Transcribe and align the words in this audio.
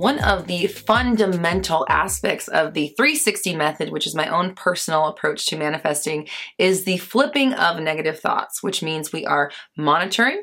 One 0.00 0.18
of 0.20 0.46
the 0.46 0.66
fundamental 0.66 1.84
aspects 1.86 2.48
of 2.48 2.72
the 2.72 2.88
360 2.96 3.54
method, 3.54 3.90
which 3.90 4.06
is 4.06 4.14
my 4.14 4.28
own 4.28 4.54
personal 4.54 5.08
approach 5.08 5.44
to 5.48 5.58
manifesting, 5.58 6.26
is 6.56 6.84
the 6.84 6.96
flipping 6.96 7.52
of 7.52 7.82
negative 7.82 8.18
thoughts, 8.18 8.62
which 8.62 8.82
means 8.82 9.12
we 9.12 9.26
are 9.26 9.50
monitoring, 9.76 10.40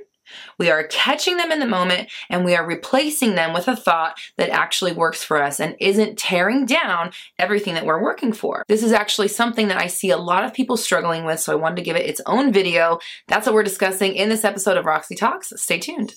we 0.59 0.69
are 0.69 0.83
catching 0.83 1.37
them 1.37 1.51
in 1.51 1.59
the 1.59 1.65
moment 1.65 2.11
and 2.29 2.45
we 2.45 2.53
are 2.55 2.67
replacing 2.67 3.33
them 3.33 3.51
with 3.51 3.67
a 3.67 3.75
thought 3.75 4.19
that 4.37 4.51
actually 4.51 4.91
works 4.91 5.23
for 5.23 5.41
us 5.41 5.59
and 5.59 5.75
isn't 5.79 6.19
tearing 6.19 6.67
down 6.67 7.09
everything 7.39 7.73
that 7.73 7.85
we're 7.87 8.03
working 8.03 8.33
for. 8.33 8.63
This 8.67 8.83
is 8.83 8.91
actually 8.91 9.29
something 9.29 9.69
that 9.69 9.81
I 9.81 9.87
see 9.87 10.11
a 10.11 10.17
lot 10.17 10.43
of 10.43 10.53
people 10.53 10.77
struggling 10.77 11.25
with, 11.25 11.39
so 11.39 11.51
I 11.51 11.55
wanted 11.55 11.77
to 11.77 11.81
give 11.81 11.95
it 11.95 12.05
its 12.05 12.21
own 12.27 12.53
video. 12.53 12.99
That's 13.27 13.47
what 13.47 13.55
we're 13.55 13.63
discussing 13.63 14.13
in 14.13 14.29
this 14.29 14.45
episode 14.45 14.77
of 14.77 14.85
Roxy 14.85 15.15
Talks. 15.15 15.51
Stay 15.55 15.79
tuned. 15.79 16.13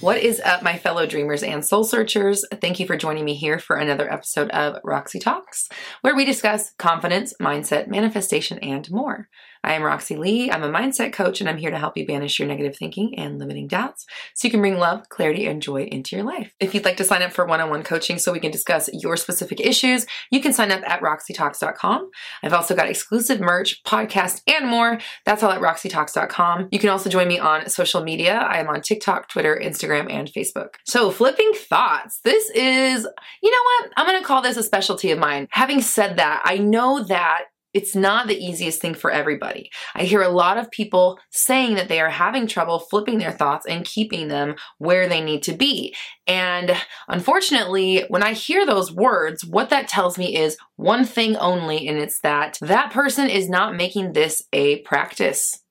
What 0.00 0.22
is 0.22 0.40
up, 0.40 0.62
my 0.62 0.78
fellow 0.78 1.04
dreamers 1.04 1.42
and 1.42 1.62
soul 1.62 1.84
searchers? 1.84 2.42
Thank 2.62 2.80
you 2.80 2.86
for 2.86 2.96
joining 2.96 3.26
me 3.26 3.34
here 3.34 3.58
for 3.58 3.76
another 3.76 4.10
episode 4.10 4.48
of 4.48 4.78
Roxy 4.82 5.18
Talks, 5.18 5.68
where 6.00 6.16
we 6.16 6.24
discuss 6.24 6.72
confidence, 6.78 7.34
mindset, 7.38 7.86
manifestation, 7.86 8.58
and 8.60 8.90
more. 8.90 9.28
I 9.62 9.74
am 9.74 9.82
Roxy 9.82 10.16
Lee. 10.16 10.50
I'm 10.50 10.62
a 10.62 10.70
mindset 10.70 11.12
coach, 11.12 11.40
and 11.40 11.48
I'm 11.48 11.58
here 11.58 11.70
to 11.70 11.78
help 11.78 11.96
you 11.96 12.06
banish 12.06 12.38
your 12.38 12.48
negative 12.48 12.76
thinking 12.76 13.18
and 13.18 13.38
limiting 13.38 13.68
doubts 13.68 14.06
so 14.34 14.48
you 14.48 14.50
can 14.50 14.60
bring 14.60 14.78
love, 14.78 15.08
clarity, 15.10 15.46
and 15.46 15.60
joy 15.60 15.82
into 15.84 16.16
your 16.16 16.24
life. 16.24 16.54
If 16.60 16.74
you'd 16.74 16.84
like 16.84 16.96
to 16.96 17.04
sign 17.04 17.22
up 17.22 17.32
for 17.32 17.44
one 17.44 17.60
on 17.60 17.68
one 17.68 17.82
coaching 17.82 18.18
so 18.18 18.32
we 18.32 18.40
can 18.40 18.50
discuss 18.50 18.88
your 18.92 19.16
specific 19.16 19.60
issues, 19.60 20.06
you 20.30 20.40
can 20.40 20.52
sign 20.52 20.72
up 20.72 20.82
at 20.88 21.02
roxytalks.com. 21.02 22.10
I've 22.42 22.54
also 22.54 22.74
got 22.74 22.88
exclusive 22.88 23.40
merch, 23.40 23.82
podcast, 23.84 24.42
and 24.46 24.66
more. 24.66 24.98
That's 25.26 25.42
all 25.42 25.52
at 25.52 25.60
roxytalks.com. 25.60 26.68
You 26.72 26.78
can 26.78 26.88
also 26.88 27.10
join 27.10 27.28
me 27.28 27.38
on 27.38 27.68
social 27.68 28.02
media. 28.02 28.36
I 28.36 28.60
am 28.60 28.68
on 28.68 28.80
TikTok, 28.80 29.28
Twitter, 29.28 29.60
Instagram, 29.62 30.10
and 30.10 30.28
Facebook. 30.28 30.76
So, 30.84 31.10
flipping 31.10 31.52
thoughts. 31.54 32.20
This 32.24 32.48
is, 32.50 33.06
you 33.42 33.50
know 33.50 33.62
what? 33.64 33.92
I'm 33.96 34.06
going 34.06 34.20
to 34.20 34.26
call 34.26 34.40
this 34.40 34.56
a 34.56 34.62
specialty 34.62 35.10
of 35.10 35.18
mine. 35.18 35.48
Having 35.50 35.82
said 35.82 36.16
that, 36.16 36.40
I 36.44 36.56
know 36.56 37.04
that 37.04 37.44
it's 37.72 37.94
not 37.94 38.26
the 38.26 38.38
easiest 38.38 38.80
thing 38.80 38.94
for 38.94 39.10
everybody. 39.10 39.70
I 39.94 40.04
hear 40.04 40.22
a 40.22 40.28
lot 40.28 40.58
of 40.58 40.70
people 40.70 41.18
saying 41.30 41.74
that 41.76 41.88
they 41.88 42.00
are 42.00 42.10
having 42.10 42.46
trouble 42.46 42.78
flipping 42.78 43.18
their 43.18 43.32
thoughts 43.32 43.66
and 43.66 43.84
keeping 43.84 44.28
them 44.28 44.56
where 44.78 45.08
they 45.08 45.20
need 45.20 45.42
to 45.44 45.52
be. 45.52 45.94
And 46.26 46.76
unfortunately, 47.08 48.04
when 48.08 48.22
I 48.22 48.32
hear 48.32 48.66
those 48.66 48.92
words, 48.92 49.44
what 49.44 49.70
that 49.70 49.88
tells 49.88 50.18
me 50.18 50.36
is 50.36 50.56
one 50.76 51.04
thing 51.04 51.36
only, 51.36 51.86
and 51.86 51.98
it's 51.98 52.20
that 52.20 52.58
that 52.60 52.92
person 52.92 53.28
is 53.28 53.48
not 53.48 53.76
making 53.76 54.12
this 54.12 54.44
a 54.52 54.78
practice. 54.80 55.62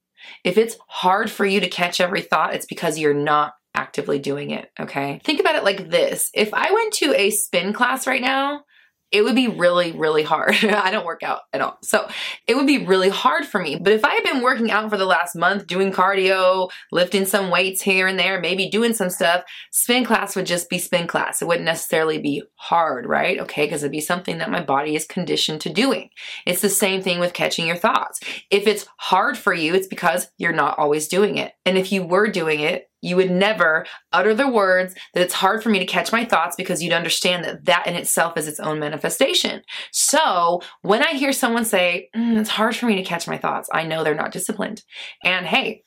If 0.43 0.57
it's 0.57 0.77
hard 0.87 1.29
for 1.29 1.45
you 1.45 1.59
to 1.59 1.67
catch 1.67 1.99
every 1.99 2.21
thought, 2.21 2.53
it's 2.53 2.65
because 2.65 2.99
you're 2.99 3.13
not 3.13 3.53
actively 3.73 4.19
doing 4.19 4.51
it, 4.51 4.69
okay? 4.79 5.21
Think 5.23 5.39
about 5.39 5.55
it 5.55 5.63
like 5.63 5.89
this. 5.89 6.29
If 6.33 6.53
I 6.53 6.71
went 6.71 6.93
to 6.95 7.13
a 7.15 7.29
spin 7.29 7.73
class 7.73 8.07
right 8.07 8.21
now, 8.21 8.63
it 9.11 9.23
would 9.23 9.35
be 9.35 9.47
really, 9.47 9.91
really 9.91 10.23
hard. 10.23 10.55
I 10.63 10.91
don't 10.91 11.05
work 11.05 11.23
out 11.23 11.41
at 11.51 11.61
all. 11.61 11.77
So 11.81 12.07
it 12.47 12.55
would 12.55 12.67
be 12.67 12.85
really 12.85 13.09
hard 13.09 13.45
for 13.45 13.59
me. 13.59 13.75
But 13.75 13.93
if 13.93 14.05
I 14.05 14.13
had 14.13 14.23
been 14.23 14.41
working 14.41 14.71
out 14.71 14.89
for 14.89 14.97
the 14.97 15.05
last 15.05 15.35
month, 15.35 15.67
doing 15.67 15.91
cardio, 15.91 16.69
lifting 16.91 17.25
some 17.25 17.49
weights 17.49 17.81
here 17.81 18.07
and 18.07 18.19
there, 18.19 18.39
maybe 18.39 18.69
doing 18.69 18.93
some 18.93 19.09
stuff, 19.09 19.43
spin 19.71 20.05
class 20.05 20.35
would 20.35 20.45
just 20.45 20.69
be 20.69 20.77
spin 20.77 21.07
class. 21.07 21.41
It 21.41 21.47
wouldn't 21.47 21.65
necessarily 21.65 22.19
be 22.19 22.43
hard, 22.55 23.05
right? 23.05 23.39
Okay, 23.39 23.65
because 23.65 23.83
it'd 23.83 23.91
be 23.91 24.01
something 24.01 24.37
that 24.37 24.51
my 24.51 24.61
body 24.61 24.95
is 24.95 25.05
conditioned 25.05 25.61
to 25.61 25.73
doing. 25.73 26.09
It's 26.45 26.61
the 26.61 26.69
same 26.69 27.01
thing 27.01 27.19
with 27.19 27.33
catching 27.33 27.65
your 27.65 27.77
thoughts. 27.77 28.19
If 28.51 28.67
it's 28.67 28.87
hard 28.97 29.37
for 29.37 29.53
you, 29.53 29.73
it's 29.73 29.87
because 29.87 30.29
you're 30.37 30.53
not 30.53 30.77
always 30.77 31.07
doing 31.07 31.37
it. 31.37 31.53
And 31.65 31.77
if 31.77 31.91
you 31.91 32.03
were 32.03 32.29
doing 32.29 32.59
it, 32.59 32.88
you 33.01 33.15
would 33.15 33.31
never 33.31 33.85
utter 34.11 34.33
the 34.33 34.49
words 34.49 34.93
that 35.13 35.21
it's 35.21 35.33
hard 35.33 35.63
for 35.63 35.69
me 35.69 35.79
to 35.79 35.85
catch 35.85 36.11
my 36.11 36.25
thoughts 36.25 36.55
because 36.55 36.83
you'd 36.83 36.93
understand 36.93 37.43
that 37.45 37.65
that 37.65 37.87
in 37.87 37.95
itself 37.95 38.37
is 38.37 38.47
its 38.47 38.59
own 38.59 38.79
manifestation. 38.79 39.61
So 39.91 40.61
when 40.81 41.03
I 41.03 41.13
hear 41.13 41.31
someone 41.31 41.65
say, 41.65 42.09
mm, 42.15 42.39
it's 42.39 42.49
hard 42.49 42.75
for 42.75 42.85
me 42.85 42.95
to 42.95 43.03
catch 43.03 43.27
my 43.27 43.37
thoughts, 43.37 43.69
I 43.73 43.83
know 43.83 44.03
they're 44.03 44.15
not 44.15 44.31
disciplined. 44.31 44.83
And 45.23 45.45
hey, 45.45 45.83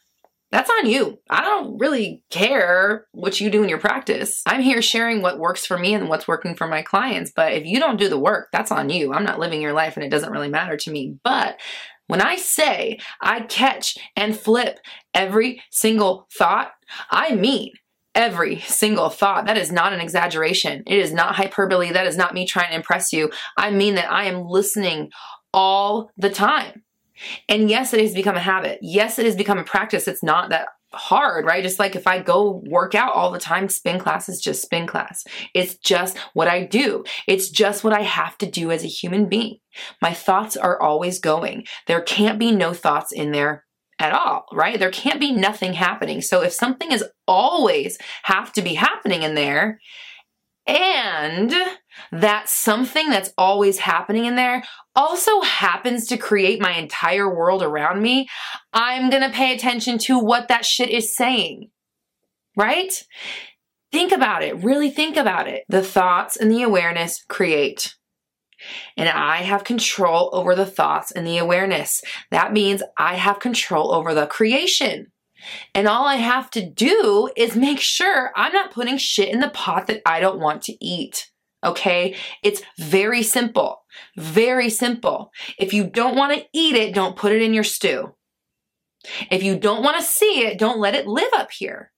that's 0.52 0.70
on 0.70 0.86
you. 0.86 1.18
I 1.30 1.40
don't 1.40 1.78
really 1.78 2.22
care 2.28 3.06
what 3.12 3.40
you 3.40 3.48
do 3.48 3.62
in 3.62 3.70
your 3.70 3.78
practice. 3.78 4.42
I'm 4.46 4.60
here 4.60 4.82
sharing 4.82 5.22
what 5.22 5.38
works 5.38 5.64
for 5.64 5.78
me 5.78 5.94
and 5.94 6.10
what's 6.10 6.28
working 6.28 6.54
for 6.54 6.66
my 6.66 6.82
clients. 6.82 7.32
But 7.34 7.54
if 7.54 7.64
you 7.64 7.80
don't 7.80 7.98
do 7.98 8.10
the 8.10 8.18
work, 8.18 8.48
that's 8.52 8.70
on 8.70 8.90
you. 8.90 9.14
I'm 9.14 9.24
not 9.24 9.38
living 9.38 9.62
your 9.62 9.72
life 9.72 9.96
and 9.96 10.04
it 10.04 10.10
doesn't 10.10 10.30
really 10.30 10.50
matter 10.50 10.76
to 10.76 10.90
me. 10.90 11.16
But 11.24 11.58
when 12.06 12.20
I 12.20 12.36
say 12.36 12.98
I 13.20 13.40
catch 13.40 13.96
and 14.16 14.38
flip 14.38 14.80
every 15.14 15.62
single 15.70 16.26
thought, 16.36 16.72
I 17.10 17.34
mean 17.34 17.72
every 18.14 18.60
single 18.60 19.08
thought. 19.08 19.46
That 19.46 19.56
is 19.56 19.72
not 19.72 19.92
an 19.92 20.00
exaggeration. 20.00 20.82
It 20.86 20.98
is 20.98 21.12
not 21.12 21.34
hyperbole. 21.34 21.92
That 21.92 22.06
is 22.06 22.16
not 22.16 22.34
me 22.34 22.46
trying 22.46 22.70
to 22.70 22.76
impress 22.76 23.12
you. 23.12 23.30
I 23.56 23.70
mean 23.70 23.94
that 23.94 24.10
I 24.10 24.24
am 24.24 24.46
listening 24.46 25.10
all 25.54 26.10
the 26.16 26.30
time. 26.30 26.84
And 27.48 27.70
yes, 27.70 27.94
it 27.94 28.00
has 28.00 28.14
become 28.14 28.36
a 28.36 28.40
habit. 28.40 28.78
Yes, 28.82 29.18
it 29.18 29.26
has 29.26 29.36
become 29.36 29.58
a 29.58 29.64
practice. 29.64 30.08
It's 30.08 30.22
not 30.22 30.50
that 30.50 30.68
hard, 30.94 31.44
right? 31.44 31.62
Just 31.62 31.78
like 31.78 31.96
if 31.96 32.06
I 32.06 32.20
go 32.20 32.62
work 32.66 32.94
out 32.94 33.14
all 33.14 33.30
the 33.30 33.38
time, 33.38 33.68
spin 33.68 33.98
class 33.98 34.28
is 34.28 34.40
just 34.40 34.62
spin 34.62 34.86
class. 34.86 35.24
It's 35.54 35.76
just 35.76 36.18
what 36.34 36.48
I 36.48 36.64
do. 36.64 37.04
It's 37.26 37.48
just 37.50 37.84
what 37.84 37.92
I 37.92 38.02
have 38.02 38.38
to 38.38 38.50
do 38.50 38.70
as 38.70 38.84
a 38.84 38.88
human 38.88 39.28
being. 39.28 39.58
My 40.00 40.12
thoughts 40.12 40.56
are 40.56 40.80
always 40.80 41.18
going. 41.18 41.66
There 41.86 42.00
can't 42.00 42.38
be 42.38 42.52
no 42.52 42.72
thoughts 42.72 43.12
in 43.12 43.32
there 43.32 43.64
at 43.98 44.12
all, 44.12 44.46
right? 44.52 44.78
There 44.78 44.90
can't 44.90 45.20
be 45.20 45.32
nothing 45.32 45.74
happening. 45.74 46.20
So 46.20 46.42
if 46.42 46.52
something 46.52 46.90
is 46.90 47.04
always 47.26 47.98
have 48.24 48.52
to 48.54 48.62
be 48.62 48.74
happening 48.74 49.22
in 49.22 49.34
there, 49.34 49.80
and 50.66 51.52
that 52.10 52.48
something 52.48 53.10
that's 53.10 53.32
always 53.36 53.78
happening 53.78 54.24
in 54.26 54.36
there 54.36 54.62
also 54.94 55.40
happens 55.40 56.06
to 56.06 56.16
create 56.16 56.60
my 56.60 56.72
entire 56.72 57.32
world 57.32 57.62
around 57.62 58.02
me, 58.02 58.28
I'm 58.72 59.10
gonna 59.10 59.30
pay 59.30 59.54
attention 59.54 59.98
to 59.98 60.18
what 60.18 60.48
that 60.48 60.64
shit 60.64 60.90
is 60.90 61.14
saying. 61.14 61.70
Right? 62.56 63.02
Think 63.90 64.12
about 64.12 64.42
it. 64.42 64.62
Really 64.62 64.90
think 64.90 65.16
about 65.16 65.48
it. 65.48 65.64
The 65.68 65.82
thoughts 65.82 66.36
and 66.36 66.50
the 66.50 66.62
awareness 66.62 67.24
create. 67.28 67.94
And 68.96 69.08
I 69.08 69.38
have 69.38 69.64
control 69.64 70.30
over 70.32 70.54
the 70.54 70.66
thoughts 70.66 71.10
and 71.10 71.26
the 71.26 71.38
awareness. 71.38 72.00
That 72.30 72.52
means 72.52 72.82
I 72.98 73.16
have 73.16 73.40
control 73.40 73.92
over 73.92 74.14
the 74.14 74.26
creation. 74.26 75.12
And 75.74 75.88
all 75.88 76.06
I 76.06 76.16
have 76.16 76.50
to 76.52 76.64
do 76.64 77.28
is 77.36 77.56
make 77.56 77.80
sure 77.80 78.30
I'm 78.36 78.52
not 78.52 78.70
putting 78.70 78.96
shit 78.96 79.28
in 79.28 79.40
the 79.40 79.50
pot 79.50 79.88
that 79.88 80.02
I 80.06 80.20
don't 80.20 80.38
want 80.38 80.62
to 80.62 80.84
eat. 80.84 81.30
Okay? 81.64 82.16
It's 82.42 82.62
very 82.78 83.22
simple. 83.22 83.82
Very 84.16 84.70
simple. 84.70 85.30
If 85.58 85.72
you 85.72 85.84
don't 85.84 86.16
want 86.16 86.34
to 86.34 86.44
eat 86.52 86.74
it, 86.74 86.94
don't 86.94 87.16
put 87.16 87.32
it 87.32 87.42
in 87.42 87.54
your 87.54 87.64
stew. 87.64 88.14
If 89.30 89.42
you 89.42 89.58
don't 89.58 89.82
want 89.82 89.98
to 89.98 90.02
see 90.02 90.46
it, 90.46 90.58
don't 90.58 90.78
let 90.78 90.94
it 90.94 91.06
live 91.06 91.32
up 91.34 91.50
here. 91.50 91.90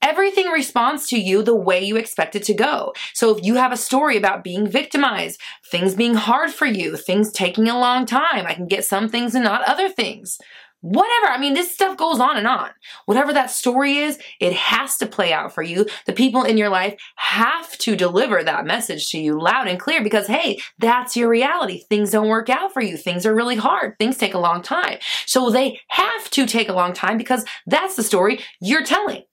Everything 0.00 0.46
responds 0.48 1.06
to 1.08 1.18
you 1.18 1.42
the 1.42 1.54
way 1.54 1.84
you 1.84 1.96
expect 1.96 2.34
it 2.34 2.44
to 2.44 2.54
go. 2.54 2.94
So 3.12 3.36
if 3.36 3.44
you 3.44 3.56
have 3.56 3.72
a 3.72 3.76
story 3.76 4.16
about 4.16 4.42
being 4.42 4.66
victimized, 4.66 5.40
things 5.70 5.94
being 5.94 6.14
hard 6.14 6.50
for 6.50 6.66
you, 6.66 6.96
things 6.96 7.30
taking 7.30 7.68
a 7.68 7.78
long 7.78 8.06
time, 8.06 8.46
I 8.46 8.54
can 8.54 8.66
get 8.66 8.84
some 8.84 9.08
things 9.08 9.34
and 9.34 9.44
not 9.44 9.68
other 9.68 9.88
things 9.88 10.38
whatever. 10.80 11.26
I 11.26 11.38
mean, 11.38 11.54
this 11.54 11.72
stuff 11.72 11.96
goes 11.96 12.20
on 12.20 12.36
and 12.36 12.46
on. 12.46 12.70
Whatever 13.06 13.32
that 13.32 13.50
story 13.50 13.98
is, 13.98 14.18
it 14.40 14.52
has 14.54 14.96
to 14.98 15.06
play 15.06 15.32
out 15.32 15.54
for 15.54 15.62
you. 15.62 15.86
The 16.06 16.12
people 16.12 16.44
in 16.44 16.56
your 16.56 16.68
life 16.68 16.98
have 17.16 17.76
to 17.78 17.96
deliver 17.96 18.42
that 18.42 18.66
message 18.66 19.08
to 19.10 19.18
you 19.18 19.40
loud 19.40 19.68
and 19.68 19.78
clear 19.78 20.02
because, 20.02 20.26
hey, 20.26 20.60
that's 20.78 21.16
your 21.16 21.28
reality. 21.28 21.84
Things 21.88 22.10
don't 22.10 22.28
work 22.28 22.48
out 22.48 22.72
for 22.72 22.82
you. 22.82 22.96
Things 22.96 23.26
are 23.26 23.34
really 23.34 23.56
hard. 23.56 23.96
Things 23.98 24.16
take 24.16 24.34
a 24.34 24.38
long 24.38 24.62
time. 24.62 24.98
So 25.26 25.50
they 25.50 25.80
have 25.88 26.30
to 26.30 26.46
take 26.46 26.68
a 26.68 26.74
long 26.74 26.92
time 26.92 27.18
because 27.18 27.44
that's 27.66 27.96
the 27.96 28.02
story 28.02 28.40
you're 28.60 28.84
telling. 28.84 29.24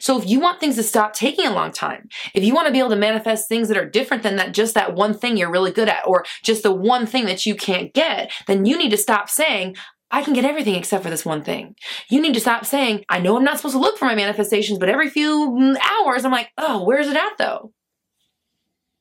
So 0.00 0.18
if 0.18 0.26
you 0.26 0.40
want 0.40 0.58
things 0.58 0.76
to 0.76 0.82
stop 0.82 1.12
taking 1.12 1.46
a 1.46 1.52
long 1.52 1.70
time, 1.70 2.08
if 2.34 2.42
you 2.42 2.54
want 2.54 2.66
to 2.66 2.72
be 2.72 2.78
able 2.78 2.90
to 2.90 2.96
manifest 2.96 3.48
things 3.48 3.68
that 3.68 3.76
are 3.76 3.88
different 3.88 4.22
than 4.22 4.36
that 4.36 4.54
just 4.54 4.74
that 4.74 4.94
one 4.94 5.12
thing 5.12 5.36
you're 5.36 5.50
really 5.50 5.70
good 5.70 5.88
at 5.88 6.06
or 6.06 6.24
just 6.42 6.62
the 6.62 6.72
one 6.72 7.06
thing 7.06 7.26
that 7.26 7.44
you 7.44 7.54
can't 7.54 7.92
get, 7.92 8.32
then 8.46 8.64
you 8.64 8.78
need 8.78 8.90
to 8.90 8.96
stop 8.96 9.28
saying, 9.28 9.76
I 10.10 10.22
can 10.22 10.34
get 10.34 10.44
everything 10.44 10.74
except 10.74 11.02
for 11.02 11.10
this 11.10 11.24
one 11.24 11.42
thing. 11.42 11.74
You 12.08 12.20
need 12.20 12.34
to 12.34 12.40
stop 12.40 12.64
saying, 12.64 13.04
I 13.08 13.18
know 13.18 13.36
I'm 13.36 13.44
not 13.44 13.56
supposed 13.56 13.74
to 13.74 13.80
look 13.80 13.98
for 13.98 14.04
my 14.04 14.14
manifestations, 14.14 14.78
but 14.78 14.88
every 14.88 15.10
few 15.10 15.50
mm, 15.50 15.76
hours 15.78 16.24
I'm 16.24 16.32
like, 16.32 16.50
oh, 16.56 16.84
where's 16.84 17.08
it 17.08 17.16
at 17.16 17.38
though? 17.38 17.72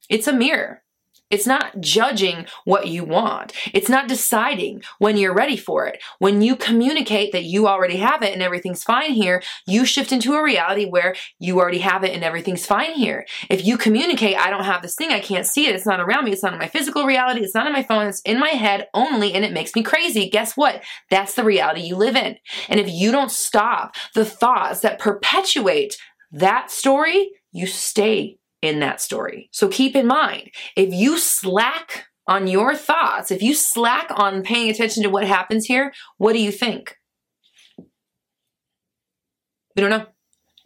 It's 0.09 0.27
a 0.27 0.33
mirror. 0.33 0.83
It's 1.31 1.47
not 1.47 1.81
judging 1.81 2.45
what 2.65 2.87
you 2.87 3.03
want. 3.03 3.51
It's 3.73 3.89
not 3.89 4.07
deciding 4.07 4.83
when 4.99 5.17
you're 5.17 5.33
ready 5.33 5.57
for 5.57 5.87
it. 5.87 6.01
When 6.19 6.41
you 6.43 6.55
communicate 6.55 7.31
that 7.31 7.45
you 7.45 7.67
already 7.67 7.97
have 7.97 8.21
it 8.21 8.33
and 8.33 8.43
everything's 8.43 8.83
fine 8.83 9.11
here, 9.11 9.41
you 9.65 9.85
shift 9.85 10.11
into 10.11 10.33
a 10.33 10.43
reality 10.43 10.85
where 10.85 11.15
you 11.39 11.59
already 11.59 11.79
have 11.79 12.03
it 12.03 12.13
and 12.13 12.23
everything's 12.23 12.65
fine 12.65 12.91
here. 12.91 13.25
If 13.49 13.65
you 13.65 13.77
communicate, 13.77 14.37
I 14.37 14.51
don't 14.51 14.65
have 14.65 14.83
this 14.83 14.95
thing, 14.95 15.11
I 15.11 15.19
can't 15.19 15.47
see 15.47 15.67
it, 15.67 15.75
it's 15.75 15.87
not 15.87 15.99
around 15.99 16.25
me, 16.25 16.31
it's 16.31 16.43
not 16.43 16.53
in 16.53 16.59
my 16.59 16.67
physical 16.67 17.05
reality, 17.05 17.41
it's 17.41 17.55
not 17.55 17.65
in 17.65 17.73
my 17.73 17.83
phone, 17.83 18.07
it's 18.07 18.21
in 18.21 18.39
my 18.39 18.49
head 18.49 18.87
only, 18.93 19.33
and 19.33 19.43
it 19.43 19.53
makes 19.53 19.75
me 19.75 19.81
crazy. 19.81 20.29
Guess 20.29 20.55
what? 20.55 20.83
That's 21.09 21.33
the 21.33 21.43
reality 21.43 21.81
you 21.81 21.95
live 21.95 22.15
in. 22.15 22.37
And 22.69 22.79
if 22.79 22.89
you 22.89 23.11
don't 23.11 23.31
stop 23.31 23.95
the 24.13 24.25
thoughts 24.25 24.81
that 24.81 24.99
perpetuate 24.99 25.97
that 26.31 26.69
story, 26.69 27.31
you 27.51 27.65
stay 27.65 28.37
in 28.65 28.79
that 28.79 29.01
story. 29.01 29.49
So 29.51 29.67
keep 29.67 29.95
in 29.95 30.07
mind, 30.07 30.51
if 30.75 30.93
you 30.93 31.17
slack 31.17 32.05
on 32.27 32.47
your 32.47 32.75
thoughts, 32.75 33.31
if 33.31 33.41
you 33.41 33.53
slack 33.53 34.07
on 34.15 34.43
paying 34.43 34.69
attention 34.69 35.03
to 35.03 35.09
what 35.09 35.25
happens 35.25 35.65
here, 35.65 35.93
what 36.17 36.33
do 36.33 36.41
you 36.41 36.51
think? 36.51 36.97
We 39.75 39.81
don't 39.81 39.89
know. 39.89 40.05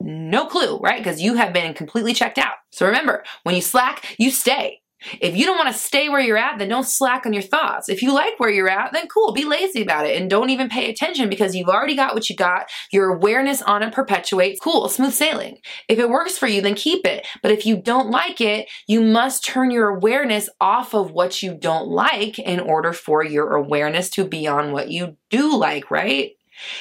No 0.02 0.46
clue, 0.46 0.78
right? 0.78 1.00
Because 1.00 1.22
you 1.22 1.34
have 1.36 1.52
been 1.52 1.74
completely 1.74 2.14
checked 2.14 2.38
out. 2.38 2.56
So 2.72 2.86
remember, 2.86 3.24
when 3.44 3.56
you 3.56 3.62
slack, 3.62 4.16
you 4.18 4.32
stay. 4.32 4.82
If 5.22 5.36
you 5.36 5.46
don't 5.46 5.58
want 5.58 5.74
to 5.74 5.80
stay 5.80 6.10
where 6.10 6.20
you're 6.20 6.38
at, 6.38 6.60
then 6.60 6.70
don't 6.70 6.86
slack 6.86 7.26
on 7.26 7.34
your 7.34 7.42
thoughts. 7.42 7.88
If 7.88 8.02
you 8.02 8.14
like 8.14 8.40
where 8.40 8.50
you're 8.50 8.70
at, 8.70 8.92
then 8.92 9.08
cool, 9.08 9.32
be 9.32 9.46
lazy 9.46 9.82
about 9.82 10.06
it 10.06 10.20
and 10.20 10.30
don't 10.30 10.50
even 10.50 10.68
pay 10.70 10.90
attention 10.90 11.30
because 11.30 11.56
you've 11.56 11.70
already 11.70 11.96
got 11.96 12.14
what 12.14 12.30
you 12.30 12.36
got. 12.36 12.70
Your 12.92 13.14
awareness 13.14 13.62
on 13.62 13.82
it 13.82 13.94
perpetuates. 13.94 14.60
Cool, 14.60 14.90
smooth 14.90 15.14
sailing. 15.14 15.60
If 15.88 16.00
it 16.00 16.10
works 16.10 16.38
for 16.38 16.48
you, 16.48 16.62
then 16.62 16.76
keep 16.76 17.06
it. 17.06 17.26
But 17.42 17.52
if 17.52 17.66
you 17.66 17.78
don't 17.82 18.10
like 18.10 18.42
it, 18.42 18.68
you 18.88 19.02
must 19.02 19.46
turn 19.46 19.72
your 19.72 19.90
awareness 19.90 20.50
off 20.60 20.94
of 20.94 21.12
what 21.12 21.42
you 21.42 21.54
don't 21.54 21.88
like 21.88 22.38
in 22.38 22.60
order 22.60 22.92
for 22.92 23.24
your 23.24 23.56
awareness 23.56 24.10
to 24.12 24.26
be 24.26 24.48
on 24.48 24.72
what 24.72 24.92
you 24.92 25.16
do 25.30 25.58
like, 25.58 25.90
right? 25.90 26.34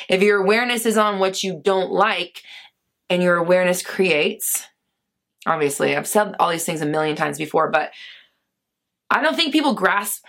If 0.08 0.22
your 0.22 0.42
awareness 0.42 0.86
is 0.86 0.96
on 0.96 1.20
what 1.20 1.42
you 1.42 1.60
don't 1.62 1.92
like 1.92 2.42
and 3.08 3.22
your 3.22 3.36
awareness 3.36 3.82
creates, 3.82 4.66
obviously, 5.46 5.96
I've 5.96 6.06
said 6.06 6.34
all 6.38 6.50
these 6.50 6.64
things 6.64 6.80
a 6.80 6.86
million 6.86 7.16
times 7.16 7.38
before, 7.38 7.70
but 7.70 7.90
I 9.10 9.22
don't 9.22 9.36
think 9.36 9.52
people 9.52 9.74
grasp 9.74 10.24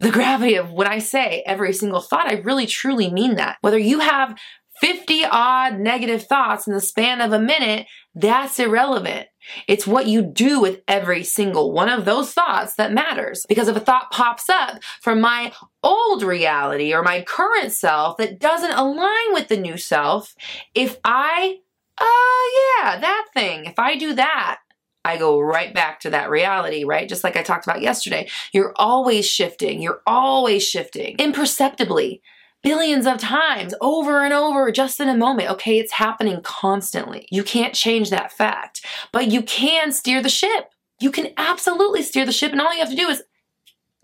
the 0.00 0.10
gravity 0.10 0.54
of 0.54 0.72
when 0.72 0.86
I 0.86 0.98
say 0.98 1.42
every 1.46 1.72
single 1.72 2.00
thought. 2.00 2.28
I 2.28 2.40
really 2.40 2.66
truly 2.66 3.10
mean 3.10 3.36
that. 3.36 3.58
Whether 3.60 3.78
you 3.78 4.00
have 4.00 4.38
50 4.80 5.24
odd 5.24 5.78
negative 5.78 6.24
thoughts 6.24 6.66
in 6.66 6.72
the 6.72 6.80
span 6.80 7.20
of 7.20 7.32
a 7.32 7.40
minute, 7.40 7.86
that's 8.14 8.58
irrelevant. 8.58 9.28
It's 9.66 9.86
what 9.86 10.06
you 10.06 10.22
do 10.22 10.60
with 10.60 10.82
every 10.86 11.24
single 11.24 11.72
one 11.72 11.88
of 11.88 12.04
those 12.04 12.32
thoughts 12.32 12.74
that 12.74 12.92
matters. 12.92 13.44
Because 13.48 13.68
if 13.68 13.76
a 13.76 13.80
thought 13.80 14.10
pops 14.10 14.48
up 14.48 14.82
from 15.00 15.20
my 15.20 15.52
old 15.82 16.22
reality 16.22 16.92
or 16.92 17.02
my 17.02 17.22
current 17.22 17.72
self 17.72 18.18
that 18.18 18.38
doesn't 18.38 18.72
align 18.72 19.32
with 19.32 19.48
the 19.48 19.56
new 19.56 19.76
self, 19.76 20.34
if 20.74 20.98
I, 21.04 21.58
oh 22.00 22.80
yeah, 22.82 22.98
that 22.98 23.26
thing, 23.34 23.64
if 23.64 23.78
I 23.78 23.96
do 23.96 24.14
that, 24.14 24.58
I 25.04 25.16
go 25.16 25.40
right 25.40 25.72
back 25.72 26.00
to 26.00 26.10
that 26.10 26.28
reality, 26.28 26.84
right? 26.84 27.08
Just 27.08 27.24
like 27.24 27.36
I 27.36 27.42
talked 27.42 27.66
about 27.66 27.80
yesterday. 27.80 28.28
You're 28.52 28.74
always 28.76 29.26
shifting. 29.26 29.80
You're 29.80 30.02
always 30.06 30.66
shifting 30.66 31.16
imperceptibly, 31.18 32.20
billions 32.62 33.06
of 33.06 33.18
times, 33.18 33.74
over 33.80 34.22
and 34.22 34.34
over, 34.34 34.70
just 34.70 35.00
in 35.00 35.08
a 35.08 35.16
moment. 35.16 35.50
Okay, 35.50 35.78
it's 35.78 35.92
happening 35.92 36.40
constantly. 36.42 37.26
You 37.30 37.42
can't 37.42 37.74
change 37.74 38.10
that 38.10 38.32
fact, 38.32 38.84
but 39.12 39.30
you 39.30 39.42
can 39.42 39.92
steer 39.92 40.22
the 40.22 40.28
ship. 40.28 40.70
You 41.00 41.10
can 41.10 41.32
absolutely 41.36 42.02
steer 42.02 42.26
the 42.26 42.32
ship, 42.32 42.52
and 42.52 42.60
all 42.60 42.72
you 42.72 42.80
have 42.80 42.90
to 42.90 42.96
do 42.96 43.08
is 43.08 43.22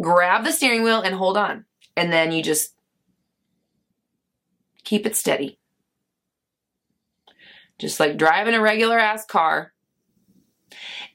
grab 0.00 0.44
the 0.44 0.52
steering 0.52 0.82
wheel 0.82 1.00
and 1.00 1.14
hold 1.14 1.36
on. 1.36 1.64
And 1.96 2.12
then 2.12 2.32
you 2.32 2.42
just 2.42 2.74
keep 4.84 5.06
it 5.06 5.16
steady. 5.16 5.58
Just 7.78 7.98
like 7.98 8.16
driving 8.16 8.54
a 8.54 8.60
regular 8.60 8.98
ass 8.98 9.24
car 9.24 9.74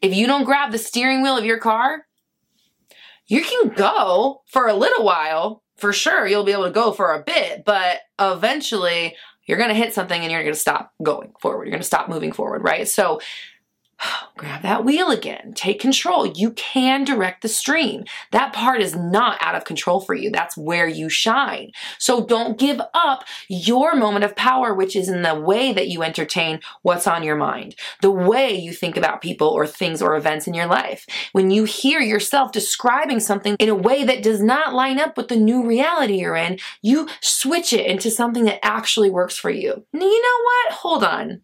if 0.01 0.15
you 0.15 0.27
don't 0.27 0.45
grab 0.45 0.71
the 0.71 0.77
steering 0.77 1.21
wheel 1.21 1.37
of 1.37 1.45
your 1.45 1.57
car, 1.57 2.05
you 3.27 3.43
can 3.43 3.69
go 3.69 4.41
for 4.47 4.67
a 4.67 4.73
little 4.73 5.03
while. 5.03 5.63
For 5.77 5.93
sure, 5.93 6.27
you'll 6.27 6.43
be 6.43 6.51
able 6.51 6.65
to 6.65 6.71
go 6.71 6.91
for 6.91 7.13
a 7.13 7.23
bit, 7.23 7.63
but 7.65 7.99
eventually 8.19 9.15
you're 9.45 9.57
going 9.57 9.69
to 9.69 9.75
hit 9.75 9.93
something 9.93 10.21
and 10.21 10.31
you're 10.31 10.43
going 10.43 10.53
to 10.53 10.59
stop 10.59 10.91
going 11.01 11.33
forward. 11.39 11.65
You're 11.65 11.71
going 11.71 11.81
to 11.81 11.87
stop 11.87 12.09
moving 12.09 12.33
forward, 12.33 12.63
right? 12.63 12.87
So 12.87 13.21
grab 14.37 14.61
that 14.61 14.85
wheel 14.85 15.09
again. 15.09 15.53
Take 15.55 15.79
control. 15.79 16.25
You 16.25 16.51
can 16.51 17.03
direct 17.03 17.41
the 17.41 17.47
stream. 17.47 18.03
That 18.31 18.53
part 18.53 18.81
is 18.81 18.95
not 18.95 19.37
out 19.41 19.55
of 19.55 19.65
control 19.65 19.99
for 19.99 20.13
you. 20.13 20.29
That's 20.29 20.57
where 20.57 20.87
you 20.87 21.09
shine. 21.09 21.71
So 21.97 22.25
don't 22.25 22.57
give 22.57 22.81
up 22.93 23.25
your 23.47 23.95
moment 23.95 24.25
of 24.25 24.35
power, 24.35 24.73
which 24.73 24.95
is 24.95 25.09
in 25.09 25.21
the 25.21 25.35
way 25.35 25.73
that 25.73 25.87
you 25.87 26.03
entertain 26.03 26.59
what's 26.81 27.07
on 27.07 27.23
your 27.23 27.35
mind, 27.35 27.75
the 28.01 28.11
way 28.11 28.53
you 28.53 28.73
think 28.73 28.97
about 28.97 29.21
people 29.21 29.47
or 29.47 29.67
things 29.67 30.01
or 30.01 30.15
events 30.15 30.47
in 30.47 30.53
your 30.53 30.67
life. 30.67 31.05
When 31.31 31.49
you 31.49 31.63
hear 31.65 31.99
yourself 31.99 32.51
describing 32.51 33.19
something 33.19 33.55
in 33.59 33.69
a 33.69 33.75
way 33.75 34.03
that 34.03 34.23
does 34.23 34.41
not 34.41 34.73
line 34.73 34.99
up 34.99 35.17
with 35.17 35.27
the 35.27 35.35
new 35.35 35.65
reality 35.65 36.19
you're 36.19 36.35
in, 36.35 36.59
you 36.81 37.07
switch 37.21 37.73
it 37.73 37.85
into 37.85 38.09
something 38.09 38.45
that 38.45 38.65
actually 38.65 39.09
works 39.09 39.37
for 39.37 39.49
you. 39.49 39.85
you 39.93 39.99
know 40.21 40.43
what? 40.43 40.73
Hold 40.73 41.03
on. 41.03 41.41